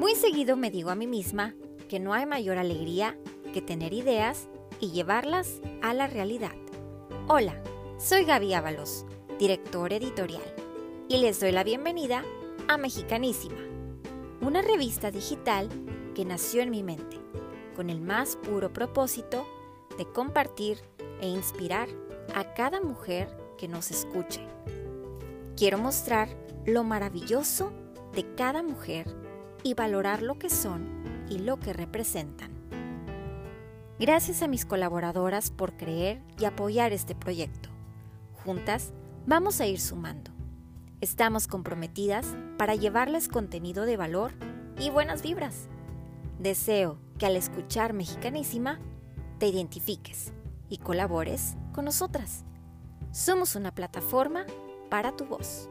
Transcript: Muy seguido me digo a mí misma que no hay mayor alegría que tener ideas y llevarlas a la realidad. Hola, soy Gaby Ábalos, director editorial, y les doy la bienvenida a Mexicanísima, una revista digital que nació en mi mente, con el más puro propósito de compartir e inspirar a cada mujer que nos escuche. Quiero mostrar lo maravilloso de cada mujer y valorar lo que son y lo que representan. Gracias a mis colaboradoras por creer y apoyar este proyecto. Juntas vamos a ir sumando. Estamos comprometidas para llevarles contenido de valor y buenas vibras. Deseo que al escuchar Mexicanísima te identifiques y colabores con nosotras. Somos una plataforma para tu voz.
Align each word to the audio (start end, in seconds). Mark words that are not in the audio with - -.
Muy 0.00 0.14
seguido 0.14 0.56
me 0.56 0.70
digo 0.70 0.88
a 0.88 0.94
mí 0.94 1.06
misma 1.06 1.54
que 1.90 2.00
no 2.00 2.14
hay 2.14 2.24
mayor 2.24 2.56
alegría 2.56 3.18
que 3.52 3.60
tener 3.60 3.92
ideas 3.92 4.48
y 4.80 4.92
llevarlas 4.92 5.60
a 5.82 5.92
la 5.92 6.06
realidad. 6.06 6.54
Hola, 7.28 7.62
soy 7.98 8.24
Gaby 8.24 8.54
Ábalos, 8.54 9.04
director 9.38 9.92
editorial, 9.92 10.54
y 11.06 11.18
les 11.18 11.38
doy 11.38 11.52
la 11.52 11.64
bienvenida 11.64 12.24
a 12.66 12.78
Mexicanísima, 12.78 13.58
una 14.40 14.62
revista 14.62 15.10
digital 15.10 15.68
que 16.14 16.24
nació 16.24 16.62
en 16.62 16.70
mi 16.70 16.82
mente, 16.82 17.18
con 17.76 17.90
el 17.90 18.00
más 18.00 18.36
puro 18.36 18.72
propósito 18.72 19.46
de 19.98 20.06
compartir 20.06 20.78
e 21.20 21.28
inspirar 21.28 21.90
a 22.34 22.54
cada 22.54 22.80
mujer 22.80 23.28
que 23.58 23.68
nos 23.68 23.90
escuche. 23.90 24.40
Quiero 25.58 25.76
mostrar 25.76 26.30
lo 26.64 26.84
maravilloso 26.84 27.70
de 28.14 28.34
cada 28.34 28.62
mujer 28.62 29.06
y 29.62 29.74
valorar 29.74 30.22
lo 30.22 30.38
que 30.38 30.50
son 30.50 30.88
y 31.28 31.38
lo 31.38 31.58
que 31.58 31.72
representan. 31.72 32.50
Gracias 33.98 34.42
a 34.42 34.48
mis 34.48 34.64
colaboradoras 34.64 35.50
por 35.50 35.76
creer 35.76 36.22
y 36.38 36.46
apoyar 36.46 36.92
este 36.92 37.14
proyecto. 37.14 37.68
Juntas 38.44 38.92
vamos 39.26 39.60
a 39.60 39.66
ir 39.66 39.80
sumando. 39.80 40.30
Estamos 41.00 41.46
comprometidas 41.46 42.34
para 42.58 42.74
llevarles 42.74 43.28
contenido 43.28 43.84
de 43.84 43.96
valor 43.96 44.32
y 44.78 44.90
buenas 44.90 45.22
vibras. 45.22 45.68
Deseo 46.38 46.98
que 47.18 47.26
al 47.26 47.36
escuchar 47.36 47.92
Mexicanísima 47.92 48.80
te 49.38 49.46
identifiques 49.46 50.32
y 50.68 50.78
colabores 50.78 51.56
con 51.72 51.84
nosotras. 51.84 52.44
Somos 53.12 53.56
una 53.56 53.74
plataforma 53.74 54.46
para 54.88 55.16
tu 55.16 55.26
voz. 55.26 55.68